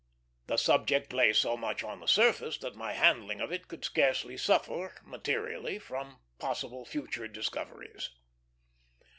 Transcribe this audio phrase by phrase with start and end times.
[0.47, 4.35] The subject lay so much on the surface that my handling of it could scarcely
[4.35, 8.09] suffer materially from possible future discoveries.